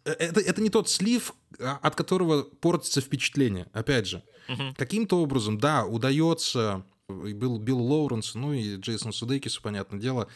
[0.06, 3.67] э, Это, это не тот слив, а, от которого портится впечатление.
[3.73, 4.75] Опять же, Мгм.
[4.75, 10.28] каким-то образом, да, удается и был Билл Лоуренс, ну и Джейсон Судейкису, понятное дело,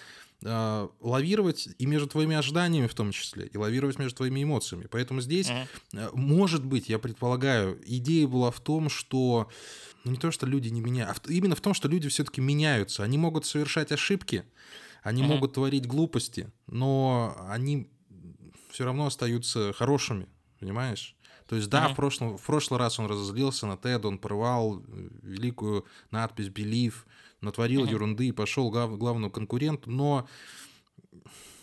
[0.44, 4.88] э, лавировать и между твоими ожиданиями в том числе, и лавировать между твоими эмоциями.
[4.90, 5.50] Поэтому здесь,
[5.94, 9.50] э, может быть, я предполагаю, идея была в том, что
[10.04, 13.04] ну, не то, что люди не меняют, а именно в том, что люди все-таки меняются.
[13.04, 14.46] Они могут совершать ошибки,
[15.04, 15.32] они Мгм.
[15.32, 17.90] могут творить глупости, но они
[18.72, 20.28] все равно остаются хорошими,
[20.60, 21.16] понимаешь?
[21.48, 21.94] То есть, да, Мгм.
[21.94, 26.94] в, прошлом, в прошлый раз он разозлился на Тед, он порвал э, великую надпись «Believe»,
[27.42, 27.90] натворил Мгм.
[27.92, 30.28] ерунды и пошел глав, главному конкуренту, но,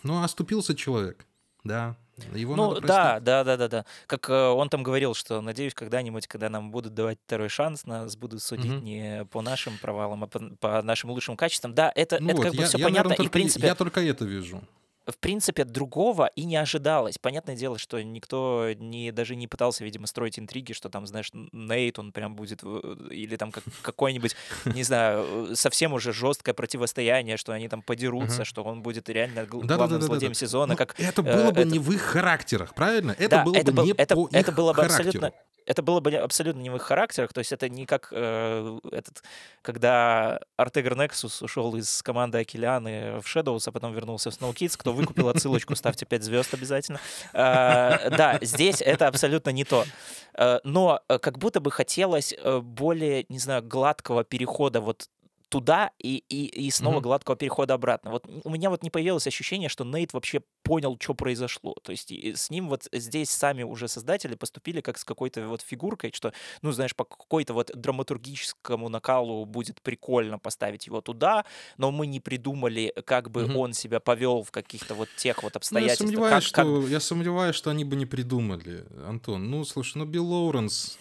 [0.03, 1.25] но оступился человек,
[1.63, 1.97] да.
[2.33, 3.85] Его Ну надо да, да, да, да, да.
[4.07, 8.15] Как э, он там говорил, что надеюсь, когда-нибудь, когда нам будут давать второй шанс, нас
[8.17, 8.83] будут судить Мгм.
[8.83, 11.75] не по нашим провалам, а по, по нашим лучшим качествам.
[11.75, 13.33] Да, это, Ну это вот, как бы я, все я, понятно, наверное, и в только,
[13.33, 14.63] принципе, я только это вижу.
[15.07, 17.17] В принципе, другого и не ожидалось.
[17.17, 21.97] Понятное дело, что никто не, даже не пытался, видимо, строить интриги, что там, знаешь, Нейт,
[21.99, 27.53] он прям будет, в- или там как, какой-нибудь, не знаю, совсем уже жесткое противостояние, что
[27.53, 28.45] они там подерутся, Мгм.
[28.45, 29.75] что он будет реально гл- Да-да-да-да-да.
[29.77, 33.15] главным злодеем сезона, Ну, как это э, было бы это- не в их характерах, правильно?
[33.17, 35.07] Это да, было это, бы был- не это, по это их было бы характеру.
[35.09, 35.33] абсолютно
[35.67, 39.23] это было бы абсолютно не в их характерах, то есть это не как э, этот,
[39.61, 44.75] когда Артегр Нексус ушел из команды Акеляны в Shadows, а потом вернулся в Snow Kids,
[44.77, 46.99] кто выкупил отсылочку, ставьте 5 звезд обязательно.
[47.33, 49.85] Э, да, здесь это абсолютно не то.
[50.33, 55.09] Э, но э, как будто бы хотелось более, не знаю, гладкого перехода вот
[55.49, 57.03] туда и, и, и снова Мгм.
[57.03, 58.11] гладкого перехода обратно.
[58.11, 61.75] Вот у меня вот не появилось ощущение, что Нейт вообще понял, что произошло.
[61.83, 66.11] То есть с ним вот здесь сами уже создатели поступили как с какой-то вот фигуркой,
[66.13, 71.45] что, ну, знаешь, по какой-то вот драматургическому накалу будет прикольно поставить его туда,
[71.77, 73.57] но мы не придумали, как бы Мгм.
[73.57, 76.09] он себя повел в каких-то вот тех вот Ну, я обстоятельствах.
[76.09, 79.49] сомневаюсь, как- что, как- я сомневаюсь, что они бы не придумали, Антон.
[79.49, 80.97] Ну, слушай, ну Билл Лоуренс,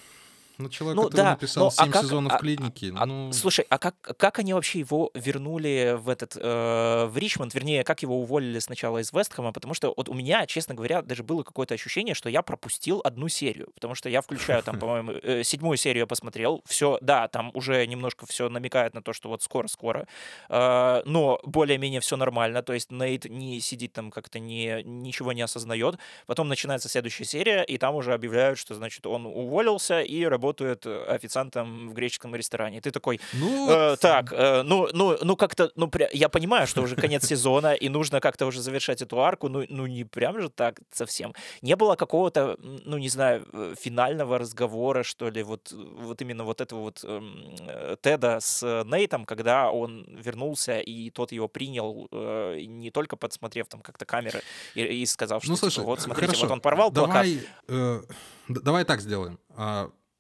[0.59, 3.33] ну человек, Ну который да, написал но а 7 как- сезонов а- клиники, А, ну...
[3.33, 7.55] Слушай, а как, как они вообще его вернули в этот э, в Ричмонд?
[7.55, 9.53] Вернее, как его уволили сначала из Вестхэма?
[9.53, 13.29] Потому что вот у меня, честно говоря, даже было какое-то ощущение, что я пропустил одну
[13.29, 13.69] серию.
[13.75, 16.63] Потому что я включаю там, по-моему, э, седьмую серию я посмотрел.
[16.67, 20.07] Все, да, там уже немножко все намекает на то, что вот скоро-скоро.
[20.49, 22.63] Э, но более-менее все нормально.
[22.63, 25.97] То есть Нейт не сидит там как-то, не, ничего не осознает.
[26.27, 30.87] Потом начинается следующая серия, и там уже объявляют, что, значит, он уволился и работает работает
[30.87, 32.79] официантом в греческом ресторане.
[32.79, 36.09] И ты такой, ну, э, так, э, ну, ну, ну как-то, ну, пря...
[36.13, 39.87] я понимаю, что уже конец сезона, и нужно как-то уже завершать эту арку, ну, ну
[39.87, 41.35] не прям же так совсем.
[41.63, 46.61] Не было какого-то, ну, не знаю, э, финального разговора, что ли, вот, вот именно вот
[46.61, 52.91] этого вот э, Теда с Нейтом, когда он вернулся, и тот его принял, э, не
[52.91, 54.41] только подсмотрев там как-то камеры
[54.77, 57.27] и, и сказал, что, ну, слушай, типа, вот смотрите, хорошо, вот он порвал давай, плакат.
[57.69, 58.03] Э,
[58.49, 59.39] давай так сделаем.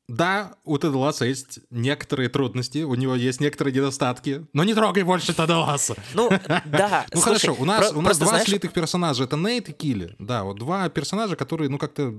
[0.09, 5.03] Да, у Теда Ласса есть некоторые трудности, у него есть некоторые недостатки, но не трогай
[5.03, 5.97] больше Теда Ласса.
[6.15, 6.31] Ну,
[6.65, 7.07] да.
[7.13, 10.15] Ну хорошо, у нас, у нас два слитых персонажа, это Нейт и Килли.
[10.19, 12.15] Да, вот два персонажа, которые, ну, как-то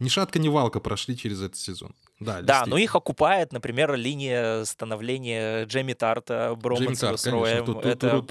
[0.00, 1.94] ни шатка, ни валка прошли через этот сезон.
[2.20, 7.78] Да, да но их окупает, например, линия становления Джейми Тарта, Броманса с Роем.
[7.78, 8.22] Это,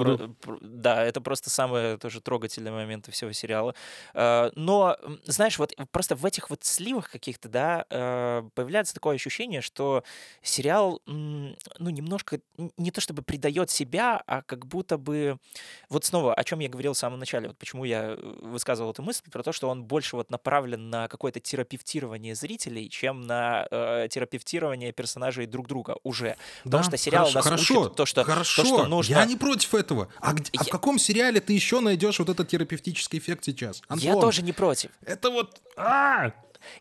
[0.61, 3.73] да, это просто самые тоже трогательные моменты всего сериала.
[4.13, 9.61] Э, но, знаешь, вот просто в этих вот сливах каких-то, да, э, появляется такое ощущение,
[9.61, 10.03] что
[10.43, 12.39] сериал, ну, немножко,
[12.77, 15.39] не то чтобы придает себя, а как будто бы,
[15.89, 19.23] вот снова, о чем я говорил в самом начале, вот почему я высказывал эту мысль,
[19.31, 24.91] про то, что он больше вот направлен на какое-то терапевтирование зрителей, чем на э, терапевтирование
[24.91, 26.35] персонажей друг друга уже.
[26.63, 29.13] Потому да, что сериал хорошо, нас хорошо, учит то, что, хорошо, то, что нужно...
[29.13, 30.09] Я не против этого.
[30.19, 30.61] А, где, я...
[30.61, 33.81] а в каком сериале ты еще найдешь вот этот терапевтический эффект сейчас?
[33.87, 34.91] Антон, я тоже не против.
[35.05, 35.61] Это вот...
[35.75, 36.31] А!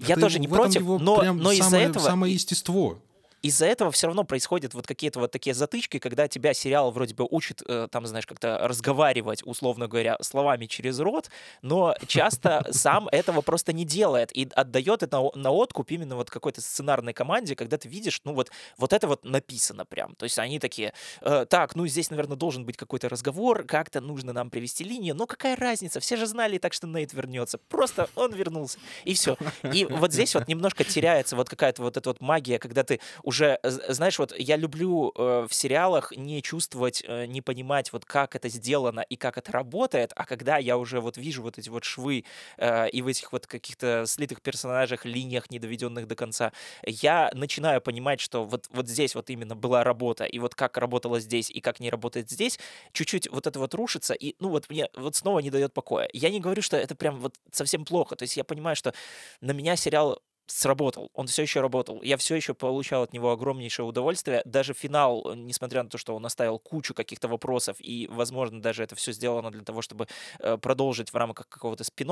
[0.00, 2.02] Я Это тоже не против, но, но из-за этого...
[2.02, 2.98] Самое естество
[3.42, 7.26] из-за этого все равно происходят вот какие-то вот такие затычки, когда тебя сериал вроде бы
[7.30, 11.30] учит, э, там, знаешь, как-то разговаривать, условно говоря, словами через рот,
[11.62, 16.60] но часто сам этого просто не делает и отдает это на откуп именно вот какой-то
[16.60, 20.14] сценарной команде, когда ты видишь, ну вот, вот это вот написано прям.
[20.16, 24.32] То есть они такие, э, так, ну здесь, наверное, должен быть какой-то разговор, как-то нужно
[24.32, 27.58] нам привести линию, но какая разница, все же знали так, что Нейт вернется.
[27.68, 29.36] Просто он вернулся, и все.
[29.72, 33.58] И вот здесь вот немножко теряется вот какая-то вот эта вот магия, когда ты уже,
[33.62, 38.48] знаешь, вот я люблю э, в сериалах не чувствовать, э, не понимать, вот как это
[38.48, 42.24] сделано и как это работает, а когда я уже вот вижу вот эти вот швы
[42.56, 46.52] э, и в этих вот каких-то слитых персонажах, линиях, не доведенных до конца,
[46.86, 51.20] я начинаю понимать, что вот, вот здесь вот именно была работа, и вот как работала
[51.20, 52.58] здесь, и как не работает здесь,
[52.92, 56.08] чуть-чуть вот это вот рушится, и ну вот мне вот снова не дает покоя.
[56.14, 58.94] Я не говорю, что это прям вот совсем плохо, то есть я понимаю, что
[59.42, 62.02] на меня сериал сработал, он все еще работал.
[62.02, 64.42] Я все еще получал от него огромнейшее удовольствие.
[64.44, 68.82] Даже финал, э, несмотря на то, что он оставил кучу каких-то вопросов, и, возможно, даже
[68.82, 70.08] это все сделано для того, чтобы
[70.38, 72.08] э, продолжить в рамках какого-то спин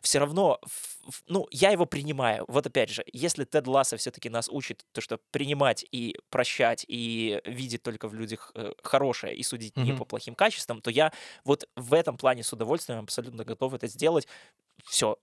[0.00, 0.58] все равно,
[1.26, 2.46] ну, я его принимаю.
[2.48, 7.42] Вот опять же, если Тед Ласса все-таки нас учит то, что принимать и прощать, и
[7.44, 9.84] видеть только в людях э, хорошее, и судить mm-hmm.
[9.84, 11.12] не по плохим качествам, то я
[11.44, 14.26] вот в этом плане с удовольствием абсолютно готов это сделать.
[14.86, 15.18] Все,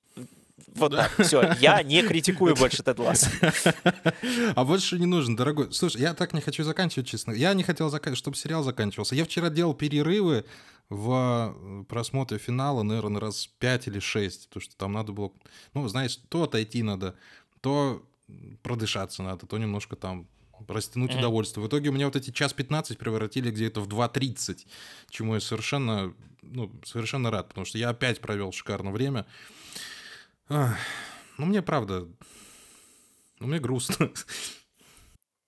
[0.76, 3.30] вот так, все, я не критикую больше Тед Ласс.
[4.56, 5.71] А больше не нужен, дорогой.
[5.74, 7.32] Слушай, я так не хочу заканчивать, честно.
[7.32, 9.15] Я не хотел, чтобы сериал заканчивался.
[9.15, 10.45] Я вчера делал перерывы
[10.89, 15.32] в э, просмотре финала, наверное, раз пять или шесть, потому что там надо было,
[15.74, 17.15] ну, знаешь, то отойти надо,
[17.62, 18.06] то
[18.62, 20.28] продышаться надо, то немножко там
[20.67, 21.19] растянуть mm-hmm.
[21.19, 21.63] удовольствие.
[21.63, 24.67] В итоге у меня вот эти час 15 превратили где-то в 2.30,
[25.10, 29.26] чему я совершенно, ну, совершенно рад, потому что я опять провел шикарное время.
[30.54, 30.78] Ах,
[31.38, 32.08] ну, мне правда,
[33.40, 34.12] ну, мне грустно.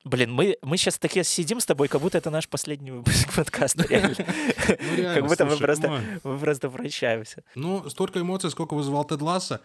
[0.05, 3.85] Блин, мы, мы сейчас такие сидим с тобой, как будто это наш последний выпуск подкаста,
[3.85, 4.15] реально.
[4.17, 7.43] Ну, реально как будто слушай, мы, просто, мы просто прощаемся.
[7.55, 9.61] Ну, столько эмоций, сколько вызывал Тед Ласса,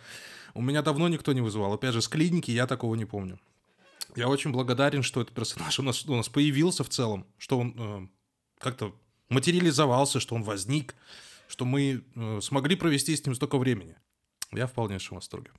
[0.55, 1.73] у меня давно никто не вызывал.
[1.73, 3.39] Опять же, с клиники я такого не помню.
[4.17, 7.75] Я очень благодарен, что этот персонаж у нас, у нас появился в целом, что он
[7.79, 8.09] э,
[8.59, 8.93] как-то
[9.29, 10.97] материализовался, что он возник,
[11.47, 13.95] что мы э, смогли провести с ним столько времени.
[14.53, 15.51] Я в полнейшем восторге.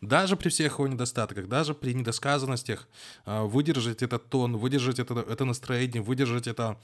[0.00, 2.86] Даже при всех его недостатках, даже при недосказанностях,
[3.24, 6.78] а, выдержать этот тон, выдержать это, это настроение, выдержать это,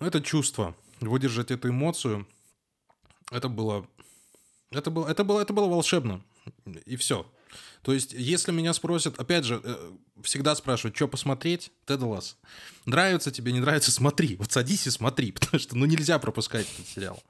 [0.00, 2.26] ну, это чувство, выдержать эту эмоцию,
[3.30, 3.86] это было,
[4.70, 6.24] это было, это было, это было волшебно.
[6.84, 7.30] И все.
[7.82, 9.92] То есть, если меня спросят, опять же, э,
[10.22, 12.36] всегда спрашивают, что посмотреть, Тедалас.
[12.86, 14.36] Нравится тебе, не нравится, смотри.
[14.36, 17.22] Вот садись и смотри, потому что, ну, нельзя пропускать этот сериал.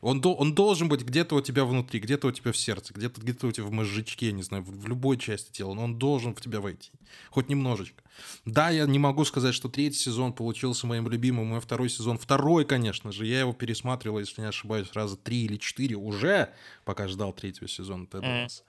[0.00, 3.20] Он, до, он должен быть где-то у тебя внутри, где-то у тебя в сердце, где-то
[3.20, 6.34] где у тебя в мозжечке, не знаю, в, в любой части тела, но он должен
[6.34, 6.90] в тебя войти.
[7.30, 8.02] Хоть немножечко.
[8.44, 12.18] Да, я не могу сказать, что третий сезон получился моим любимым, мой второй сезон.
[12.18, 16.52] Второй, конечно же, я его пересматривал, если не ошибаюсь, раза три или четыре уже,
[16.84, 18.62] пока ждал третьего сезона Тед mm.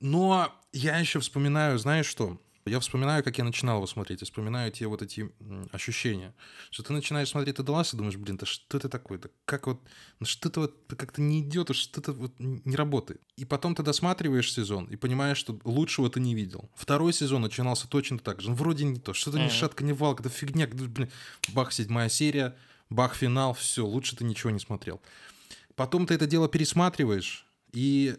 [0.00, 2.38] Но я еще вспоминаю, знаешь что?
[2.66, 5.30] Я вспоминаю, как я начинал его смотреть, я вспоминаю те вот эти
[5.70, 6.34] ощущения,
[6.70, 9.18] что ты начинаешь смотреть Ласса и думаешь, блин, да что это такое?
[9.18, 9.80] Да как вот,
[10.18, 13.20] ну что-то вот как-то не идет, что-то вот не работает.
[13.36, 16.68] И потом ты досматриваешь сезон и понимаешь, что лучшего ты не видел.
[16.74, 18.50] Второй сезон начинался точно так же.
[18.50, 19.44] Ну, вроде не то, что-то mm-hmm.
[19.44, 21.08] ни шатка, ни валка, да фигня, блин,
[21.54, 22.56] бах, седьмая серия,
[22.90, 25.00] бах, финал, все, лучше ты ничего не смотрел.
[25.76, 28.16] Потом ты это дело пересматриваешь, и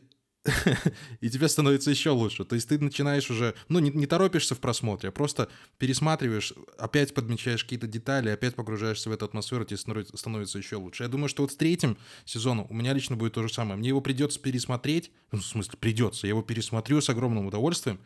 [1.21, 2.45] и тебе становится еще лучше.
[2.45, 7.13] То есть ты начинаешь уже, ну, не, не торопишься в просмотре, а просто пересматриваешь, опять
[7.13, 11.03] подмечаешь какие-то детали, опять погружаешься в эту атмосферу, тебе становится, еще лучше.
[11.03, 13.77] Я думаю, что вот с третьим сезоном у меня лично будет то же самое.
[13.77, 17.99] Мне его придется пересмотреть, ну, в смысле, придется, я его пересмотрю с огромным удовольствием,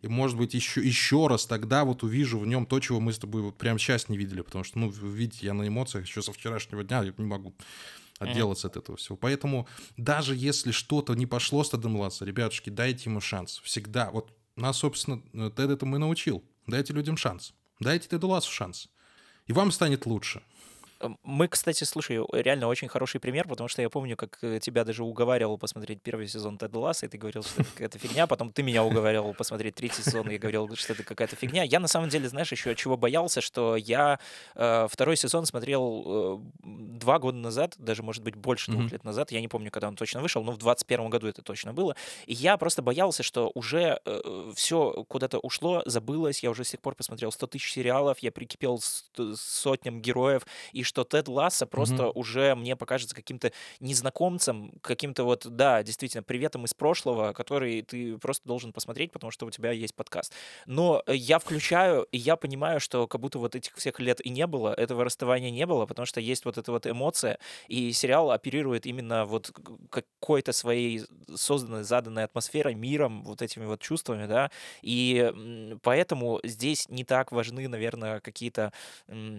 [0.00, 3.18] и, может быть, еще, еще раз тогда вот увижу в нем то, чего мы с
[3.18, 6.32] тобой вот прямо сейчас не видели, потому что, ну, видите, я на эмоциях еще со
[6.32, 7.54] вчерашнего дня я не могу
[8.22, 8.70] отделаться mm-hmm.
[8.70, 9.16] от этого всего.
[9.16, 13.60] Поэтому даже если что-то не пошло с Тедом Ласса, ребятушки, дайте ему шанс.
[13.64, 14.10] Всегда.
[14.10, 16.44] Вот нас, собственно, Тед это мы научил.
[16.66, 17.54] Дайте людям шанс.
[17.80, 18.88] Дайте Теду Лассу шанс.
[19.46, 20.42] И вам станет лучше.
[21.22, 25.02] Мы, кстати, слушай, реально очень хороший пример, потому что я помню, как э, тебя даже
[25.02, 28.62] уговаривал посмотреть первый сезон Тед Ласса, и ты говорил, что это какая-то фигня, потом ты
[28.62, 31.64] меня уговаривал посмотреть третий сезон, и я говорил, что это какая-то фигня.
[31.64, 34.20] Я на самом деле, знаешь, еще чего боялся, что я
[34.54, 38.92] э, второй сезон смотрел э, два года назад, даже, может быть, больше двух mm-hmm.
[38.92, 41.72] лет назад, я не помню, когда он точно вышел, но в 21 году это точно
[41.72, 41.96] было,
[42.26, 46.80] и я просто боялся, что уже э, все куда-то ушло, забылось, я уже с тех
[46.80, 51.64] пор посмотрел 100 тысяч сериалов, я прикипел с, с сотням героев, и что Тед Ласса
[51.64, 52.12] просто mm-hmm.
[52.14, 58.46] уже мне покажется каким-то незнакомцем, каким-то вот, да, действительно, приветом из прошлого, который ты просто
[58.46, 60.34] должен посмотреть, потому что у тебя есть подкаст.
[60.66, 64.46] Но я включаю, и я понимаю, что как будто вот этих всех лет и не
[64.46, 67.38] было, этого расставания не было, потому что есть вот эта вот эмоция,
[67.68, 69.50] и сериал оперирует именно вот
[69.88, 71.02] какой-то своей
[71.34, 74.50] созданной, заданной атмосферой, миром, вот этими вот чувствами, да,
[74.82, 75.32] и
[75.82, 78.74] поэтому здесь не так важны, наверное, какие-то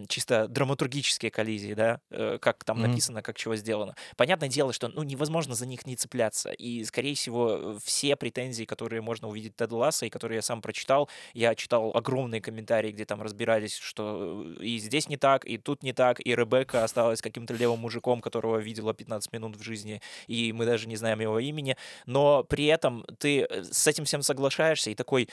[0.07, 2.87] чисто драматургические коллизии, да, э, как там mm-hmm.
[2.87, 3.95] написано, как чего сделано.
[4.15, 9.01] Понятное дело, что, ну, невозможно за них не цепляться, и, скорее всего, все претензии, которые
[9.01, 13.21] можно увидеть Теда Ласса, и которые я сам прочитал, я читал огромные комментарии, где там
[13.21, 17.53] разбирались, что э, и здесь не так, и тут не так, и Ребекка осталась каким-то
[17.53, 21.75] левым мужиком, которого видела 15 минут в жизни, и мы даже не знаем его имени,
[22.05, 25.27] но при этом ты э, с этим всем соглашаешься и такой,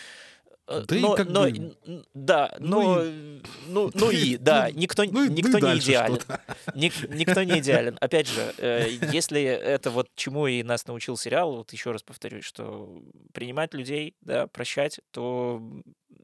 [0.70, 1.76] да но, и как но, бы...
[2.14, 3.42] Да, ну но, и...
[3.68, 6.18] ну, ну и, да, ну, никто, ну, никто ну не идеален.
[6.74, 7.98] Ник, никто не идеален.
[8.00, 12.44] Опять же, э, если это вот чему и нас научил сериал, вот еще раз повторюсь,
[12.44, 13.02] что
[13.32, 15.60] принимать людей, да, прощать, то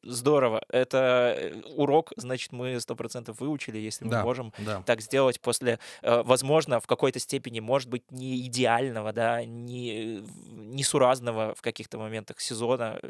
[0.02, 0.62] здорово.
[0.68, 4.82] Это э, урок, значит, мы сто процентов выучили, если мы да, можем да.
[4.82, 10.84] так сделать после, э, возможно, в какой-то степени, может быть, не идеального, да, не, не
[10.84, 13.00] суразного в каких-то моментах сезона,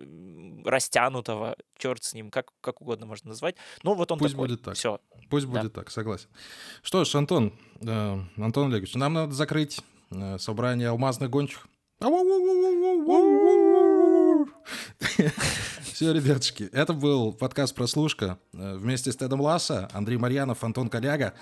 [0.65, 3.57] растянутого, черт с ним, как, как угодно можно назвать.
[3.83, 4.49] Ну, вот он Пусть такой.
[4.49, 4.75] будет так.
[4.75, 5.01] Все.
[5.29, 5.61] Пусть да.
[5.61, 6.29] будет так, согласен.
[6.83, 11.67] Что ж, Антон, э, Антон Олегович, нам надо закрыть э, собрание алмазных гончих.
[15.97, 21.33] Все, ребятушки, это был подкаст «Прослушка» э, вместе с Тедом Ласса, Андрей Марьянов, Антон Коляга.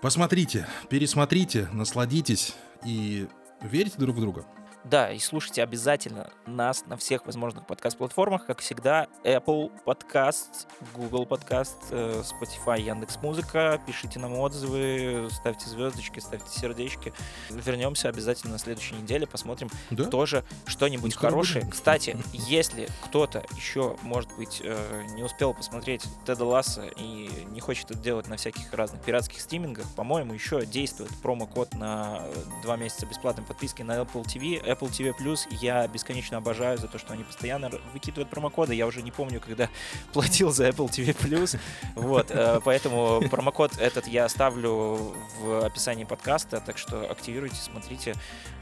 [0.00, 2.54] Посмотрите, пересмотрите, насладитесь
[2.86, 3.28] и
[3.60, 4.46] верьте друг в друга.
[4.88, 11.76] Да, и слушайте обязательно нас на всех возможных подкаст-платформах, как всегда, Apple Podcast, Google Podcast,
[11.90, 13.80] э, Spotify, Яндекс Музыка.
[13.84, 17.12] Пишите нам отзывы, ставьте звездочки, ставьте сердечки.
[17.50, 20.04] Вернемся обязательно на следующей неделе, посмотрим да?
[20.04, 21.64] тоже что-нибудь Скоро хорошее.
[21.64, 21.72] Будем.
[21.72, 27.90] Кстати, если кто-то еще, может быть, э, не успел посмотреть Теда Ласса и не хочет
[27.90, 32.22] это делать на всяких разных пиратских стримингах, по-моему, еще действует промокод на
[32.62, 36.98] два месяца бесплатной подписки на Apple TV, Apple TV Plus я бесконечно обожаю за то,
[36.98, 38.74] что они постоянно выкидывают промокоды.
[38.74, 39.68] Я уже не помню, когда
[40.12, 41.58] платил за Apple TV Plus.
[41.94, 48.14] Вот, э, поэтому промокод этот я оставлю в описании подкаста, так что активируйте, смотрите.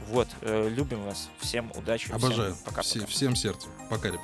[0.07, 1.29] Вот, э, любим вас.
[1.39, 2.11] Всем удачи.
[2.11, 2.53] Обожаю.
[2.53, 3.71] Всем пока, Все, Всем сердцем.
[3.89, 4.21] Пока, ребят.